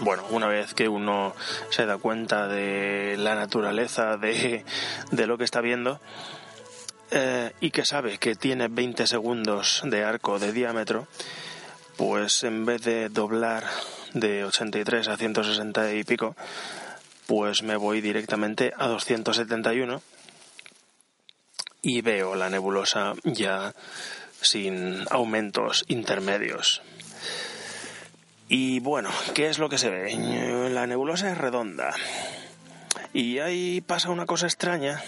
[0.00, 1.34] Bueno, una vez que uno
[1.70, 4.64] se da cuenta de la naturaleza de,
[5.10, 6.00] de lo que está viendo
[7.10, 11.06] eh, y que sabe que tiene 20 segundos de arco de diámetro,
[11.96, 13.64] pues en vez de doblar
[14.14, 16.34] de 83 a 160 y pico,
[17.26, 20.02] pues me voy directamente a 271
[21.82, 23.74] y veo la nebulosa ya
[24.40, 26.80] sin aumentos intermedios.
[28.54, 30.68] Y bueno, ¿qué es lo que se ve?
[30.70, 31.94] La nebulosa es redonda.
[33.14, 35.00] Y ahí pasa una cosa extraña,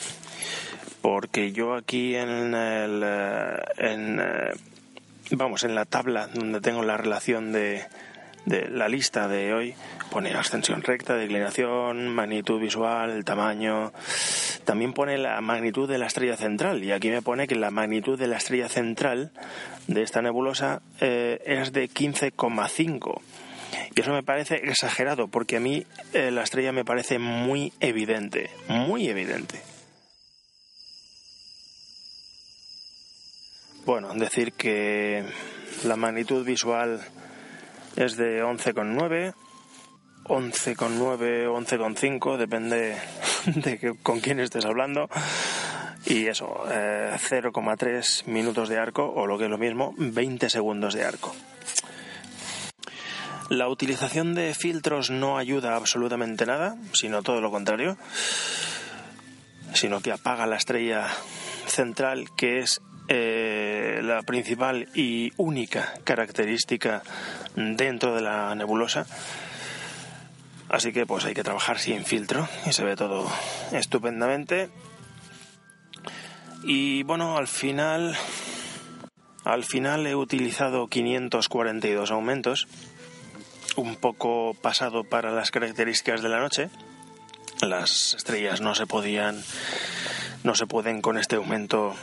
[1.02, 3.02] porque yo aquí en el.
[3.04, 4.52] eh, En, eh,
[5.32, 7.84] vamos, en la tabla donde tengo la relación de,
[8.46, 9.74] de la lista de hoy,
[10.14, 13.92] pone ascensión recta, declinación, magnitud visual, el tamaño.
[14.64, 18.16] También pone la magnitud de la estrella central, y aquí me pone que la magnitud
[18.16, 19.32] de la estrella central
[19.88, 23.20] de esta nebulosa eh, es de 15,5.
[23.96, 28.50] Y eso me parece exagerado, porque a mí eh, la estrella me parece muy evidente,
[28.68, 29.60] muy evidente.
[33.84, 35.24] Bueno, decir que
[35.82, 37.00] la magnitud visual
[37.96, 39.34] es de 11,9,
[40.24, 42.96] 11,9 o 11,5, depende
[43.46, 45.08] de con quién estés hablando.
[46.06, 50.94] Y eso, eh, 0,3 minutos de arco, o lo que es lo mismo, 20 segundos
[50.94, 51.34] de arco.
[53.48, 57.96] La utilización de filtros no ayuda absolutamente nada, sino todo lo contrario,
[59.72, 61.08] sino que apaga la estrella
[61.66, 67.02] central, que es eh, la principal y única característica
[67.54, 69.06] dentro de la nebulosa.
[70.74, 73.30] Así que pues hay que trabajar sin filtro y se ve todo
[73.70, 74.70] estupendamente.
[76.64, 78.16] Y bueno, al final
[79.44, 82.66] al final he utilizado 542 aumentos,
[83.76, 86.70] un poco pasado para las características de la noche.
[87.60, 89.44] Las estrellas no se podían
[90.42, 91.94] no se pueden con este aumento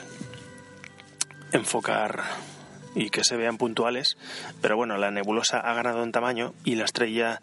[1.51, 2.23] enfocar
[2.95, 4.17] y que se vean puntuales,
[4.61, 7.41] pero bueno, la nebulosa ha ganado en tamaño y la estrella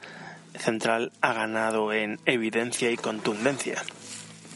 [0.54, 3.82] central ha ganado en evidencia y contundencia,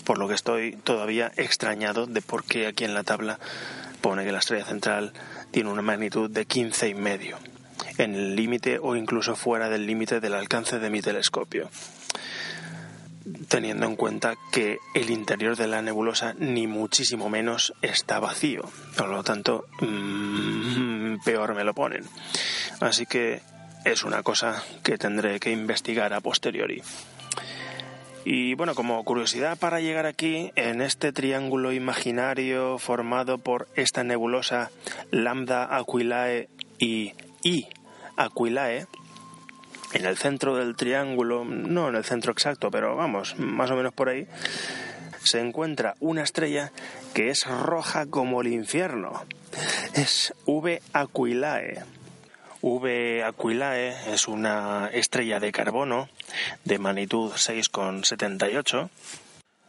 [0.04, 3.38] por lo que estoy todavía extrañado de por qué aquí en la tabla
[4.00, 5.12] pone que la estrella central
[5.50, 7.38] tiene una magnitud de 15 y medio,
[7.98, 11.70] en el límite o incluso fuera del límite del alcance de mi telescopio
[13.48, 18.62] teniendo en cuenta que el interior de la nebulosa ni muchísimo menos está vacío.
[18.96, 22.04] Por lo tanto, mmm, peor me lo ponen.
[22.80, 23.42] Así que
[23.84, 26.82] es una cosa que tendré que investigar a posteriori.
[28.24, 34.70] Y bueno, como curiosidad para llegar aquí, en este triángulo imaginario formado por esta nebulosa
[35.10, 37.66] Lambda Aquilae y I
[38.16, 38.86] Aquilae,
[39.92, 43.92] en el centro del triángulo, no en el centro exacto, pero vamos, más o menos
[43.92, 44.26] por ahí,
[45.24, 46.72] se encuentra una estrella
[47.14, 49.24] que es roja como el infierno.
[49.94, 51.82] Es V Aquilae.
[52.62, 56.08] V Aquilae es una estrella de carbono
[56.62, 58.88] de magnitud 6,78.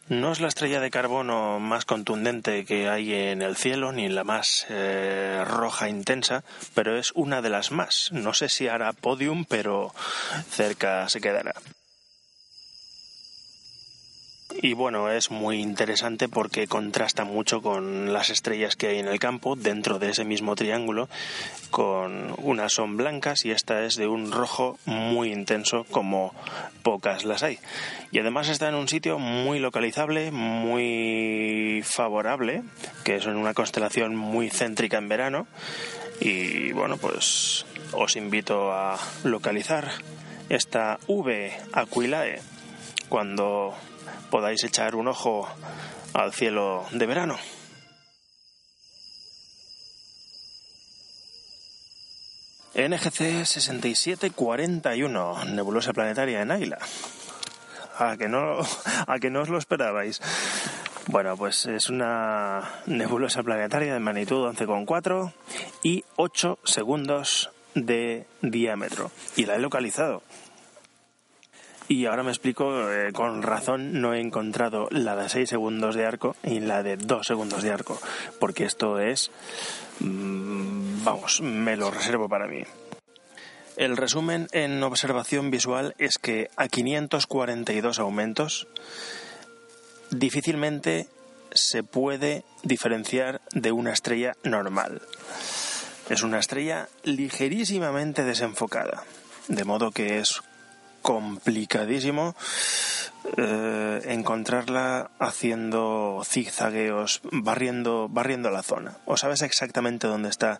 [0.10, 4.24] No es la estrella de carbono más contundente que hay en el cielo, ni la
[4.24, 6.44] más eh, roja intensa,
[6.76, 8.12] pero es una de las más.
[8.12, 9.92] No sé si hará podium, pero
[10.52, 11.54] cerca se quedará.
[14.62, 19.20] Y bueno, es muy interesante porque contrasta mucho con las estrellas que hay en el
[19.20, 21.10] campo, dentro de ese mismo triángulo,
[21.70, 26.34] con unas son blancas y esta es de un rojo muy intenso como
[26.84, 27.60] pocas las hay.
[28.12, 32.64] Y además está en un sitio muy localizable, muy favorable,
[33.04, 35.48] que es en una constelación muy céntrica en verano.
[36.22, 39.92] Y bueno, pues os invito a localizar
[40.50, 42.40] esta V Aquilae
[43.10, 43.76] cuando
[44.30, 45.48] podáis echar un ojo
[46.14, 47.38] al cielo de verano.
[52.76, 56.80] NGC 6741, nebulosa planetaria en Águila.
[58.00, 58.58] A que no,
[59.08, 60.20] a que no os lo esperabais.
[61.08, 65.34] Bueno, pues es una nebulosa planetaria de magnitud 11,4
[65.84, 69.12] y 8 segundos de diámetro.
[69.36, 70.24] Y la he localizado.
[71.88, 76.06] Y ahora me explico, eh, con razón no he encontrado la de 6 segundos de
[76.06, 78.00] arco y la de 2 segundos de arco,
[78.40, 79.32] porque esto es,
[80.00, 82.64] mm, vamos, me lo reservo para mí.
[83.76, 88.68] El resumen en observación visual es que a 542 aumentos
[90.12, 91.08] difícilmente
[91.52, 95.02] se puede diferenciar de una estrella normal.
[96.10, 99.04] Es una estrella ligerísimamente desenfocada,
[99.48, 100.42] de modo que es
[101.04, 102.34] complicadísimo
[103.38, 108.98] eh, encontrarla haciendo zigzagueos, barriendo, barriendo la zona.
[109.06, 110.60] O sabes exactamente dónde está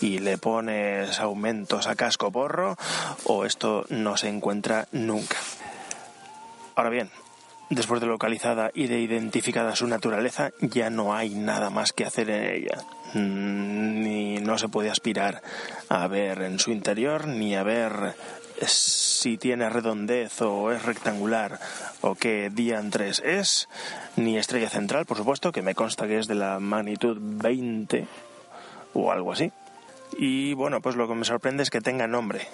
[0.00, 2.76] y le pones aumentos a casco porro
[3.24, 5.36] o esto no se encuentra nunca.
[6.76, 7.10] Ahora bien,
[7.70, 12.30] después de localizada y de identificada su naturaleza, ya no hay nada más que hacer
[12.30, 12.78] en ella.
[13.14, 15.42] Mm, ni no se puede aspirar
[15.88, 18.14] a ver en su interior, ni a ver
[18.66, 21.58] si tiene redondez o es rectangular
[22.00, 23.68] o qué diantres es,
[24.16, 28.06] ni estrella central, por supuesto, que me consta que es de la magnitud 20
[28.94, 29.52] o algo así.
[30.16, 32.48] Y bueno, pues lo que me sorprende es que tenga nombre.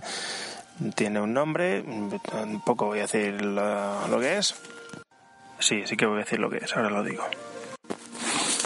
[0.94, 1.84] tiene un nombre,
[2.30, 4.54] tampoco voy a decir lo, lo que es.
[5.58, 7.24] Sí, sí que voy a decir lo que es, ahora lo digo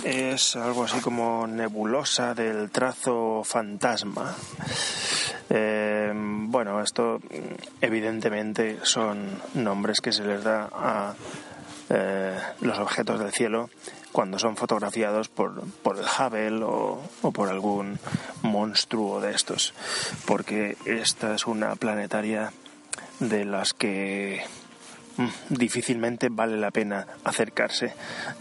[0.07, 4.37] es algo así como nebulosa del trazo fantasma.
[5.49, 7.21] Eh, bueno, esto
[7.81, 11.15] evidentemente son nombres que se les da a
[11.89, 13.71] eh, los objetos del cielo
[14.11, 17.99] cuando son fotografiados por, por el Hubble o, o, por algún
[18.43, 19.73] monstruo de estos,
[20.27, 22.53] porque esta es una planetaria
[23.21, 24.43] de las que
[25.17, 27.95] mm, difícilmente vale la pena acercarse,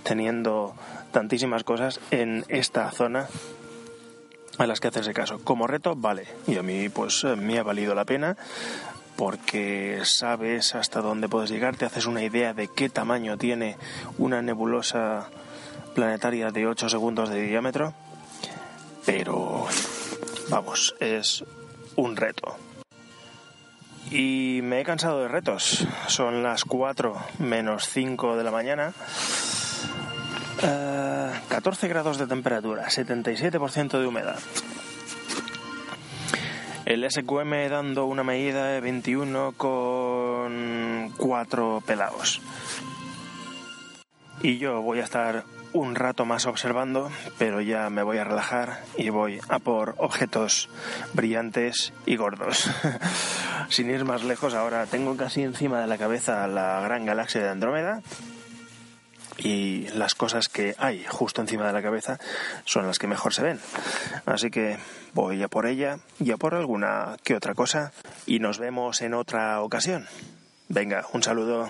[0.03, 0.74] teniendo
[1.12, 3.28] tantísimas cosas en esta zona
[4.58, 5.39] a las que hacerse caso.
[5.43, 6.28] Como reto, vale.
[6.47, 8.38] Y a mí, pues, eh, me ha valido la pena
[9.16, 13.78] porque sabes hasta dónde puedes llegar, te haces una idea de qué tamaño tiene
[14.18, 15.30] una nebulosa
[15.93, 17.93] planetaria de 8 segundos de diámetro.
[19.06, 19.68] Pero,
[20.49, 21.43] vamos, es
[21.95, 22.58] un reto.
[24.12, 25.88] Y me he cansado de retos.
[26.08, 28.93] Son las 4 menos 5 de la mañana
[30.60, 34.39] 14 grados de temperatura, 77% de humedad.
[36.86, 42.41] El SQM dando una medida de 21 con 4 pelados.
[44.41, 48.84] Y yo voy a estar un rato más observando, pero ya me voy a relajar
[48.97, 50.70] y voy a por objetos
[51.14, 52.70] brillantes y gordos.
[53.70, 57.49] Sin ir más lejos, ahora tengo casi encima de la cabeza la gran galaxia de
[57.49, 58.01] Andrómeda
[59.38, 62.19] y las cosas que hay justo encima de la cabeza
[62.65, 63.59] son las que mejor se ven.
[64.25, 64.77] Así que
[65.13, 67.91] voy a por ella y a por alguna que otra cosa
[68.25, 70.07] y nos vemos en otra ocasión.
[70.69, 71.69] Venga, un saludo.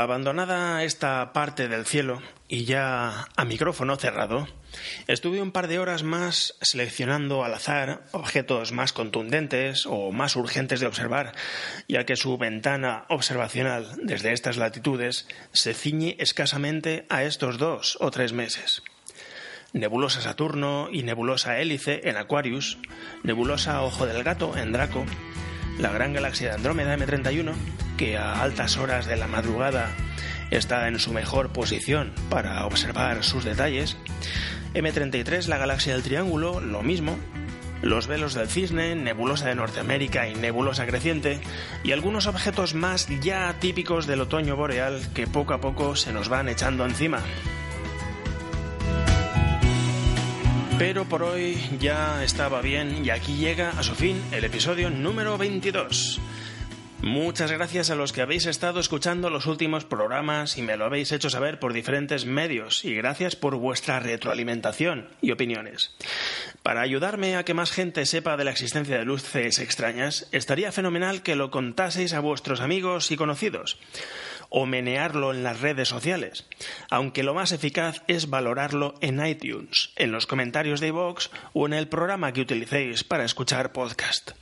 [0.00, 4.46] Abandonada esta parte del cielo y ya a micrófono cerrado,
[5.08, 10.78] estuve un par de horas más seleccionando al azar objetos más contundentes o más urgentes
[10.78, 11.32] de observar,
[11.88, 18.12] ya que su ventana observacional desde estas latitudes se ciñe escasamente a estos dos o
[18.12, 18.84] tres meses.
[19.72, 22.78] Nebulosa Saturno y Nebulosa Hélice en Aquarius,
[23.24, 25.04] Nebulosa Ojo del Gato en Draco,
[25.78, 27.52] la gran galaxia de Andrómeda M31,
[27.96, 29.90] que a altas horas de la madrugada
[30.50, 33.96] está en su mejor posición para observar sus detalles,
[34.74, 37.16] M33, la galaxia del Triángulo, lo mismo,
[37.82, 41.40] los velos del cisne, nebulosa de Norteamérica y nebulosa creciente,
[41.84, 46.28] y algunos objetos más ya típicos del otoño boreal que poco a poco se nos
[46.28, 47.22] van echando encima.
[50.78, 55.36] Pero por hoy ya estaba bien y aquí llega a su fin el episodio número
[55.36, 56.20] 22.
[57.02, 61.10] Muchas gracias a los que habéis estado escuchando los últimos programas y me lo habéis
[61.10, 65.96] hecho saber por diferentes medios y gracias por vuestra retroalimentación y opiniones.
[66.62, 71.22] Para ayudarme a que más gente sepa de la existencia de luces extrañas, estaría fenomenal
[71.22, 73.78] que lo contaseis a vuestros amigos y conocidos
[74.48, 76.46] o menearlo en las redes sociales,
[76.90, 81.74] aunque lo más eficaz es valorarlo en iTunes, en los comentarios de iVoox o en
[81.74, 84.32] el programa que utilicéis para escuchar podcast.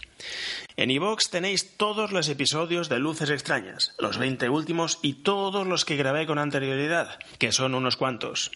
[0.76, 5.84] En iVoox tenéis todos los episodios de Luces Extrañas, los 20 últimos y todos los
[5.84, 8.50] que grabé con anterioridad, que son unos cuantos.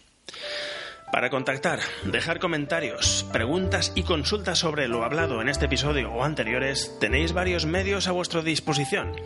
[1.12, 6.96] Para contactar, dejar comentarios, preguntas y consultas sobre lo hablado en este episodio o anteriores,
[7.00, 9.16] tenéis varios medios a vuestra disposición.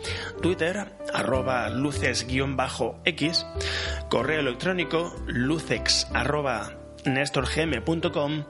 [0.41, 3.45] Twitter, arroba luces-x,
[4.09, 6.71] correo electrónico, lucex, arroba
[7.05, 8.45] nestorgm.com,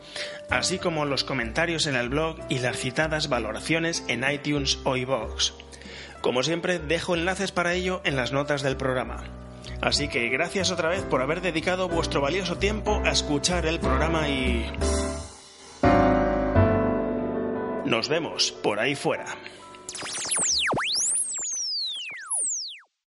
[0.49, 5.51] así como los comentarios en el blog y las citadas valoraciones en iTunes o iVoox.
[6.21, 9.44] Como siempre, dejo enlaces para ello en las notas del programa.
[9.85, 14.27] Así que gracias otra vez por haber dedicado vuestro valioso tiempo a escuchar el programa
[14.27, 14.65] y...
[17.85, 19.27] Nos vemos por ahí fuera.